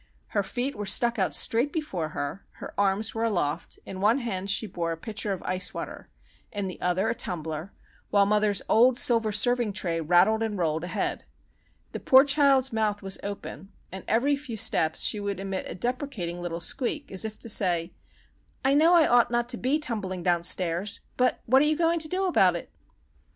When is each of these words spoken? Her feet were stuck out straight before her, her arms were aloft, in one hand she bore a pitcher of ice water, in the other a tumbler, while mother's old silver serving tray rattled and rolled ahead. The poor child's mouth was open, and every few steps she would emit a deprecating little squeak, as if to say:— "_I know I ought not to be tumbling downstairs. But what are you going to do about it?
Her 0.29 0.41
feet 0.41 0.75
were 0.75 0.87
stuck 0.87 1.19
out 1.19 1.31
straight 1.31 1.71
before 1.71 2.09
her, 2.09 2.43
her 2.53 2.73
arms 2.75 3.13
were 3.13 3.23
aloft, 3.23 3.77
in 3.85 4.01
one 4.01 4.17
hand 4.17 4.49
she 4.49 4.65
bore 4.65 4.91
a 4.91 4.97
pitcher 4.97 5.31
of 5.31 5.43
ice 5.43 5.75
water, 5.75 6.09
in 6.51 6.65
the 6.65 6.81
other 6.81 7.07
a 7.07 7.13
tumbler, 7.13 7.71
while 8.09 8.25
mother's 8.25 8.63
old 8.67 8.97
silver 8.97 9.31
serving 9.31 9.73
tray 9.73 10.01
rattled 10.01 10.41
and 10.41 10.57
rolled 10.57 10.83
ahead. 10.83 11.23
The 11.91 11.99
poor 11.99 12.23
child's 12.23 12.73
mouth 12.73 13.03
was 13.03 13.19
open, 13.21 13.73
and 13.91 14.03
every 14.07 14.35
few 14.35 14.57
steps 14.57 15.01
she 15.03 15.19
would 15.19 15.39
emit 15.39 15.67
a 15.69 15.75
deprecating 15.75 16.41
little 16.41 16.59
squeak, 16.59 17.11
as 17.11 17.23
if 17.23 17.37
to 17.37 17.47
say:— 17.47 17.93
"_I 18.65 18.75
know 18.75 18.95
I 18.95 19.05
ought 19.07 19.29
not 19.29 19.49
to 19.49 19.57
be 19.57 19.77
tumbling 19.77 20.23
downstairs. 20.23 21.01
But 21.15 21.41
what 21.45 21.61
are 21.61 21.65
you 21.65 21.77
going 21.77 21.99
to 21.99 22.07
do 22.07 22.25
about 22.25 22.55
it? 22.55 22.71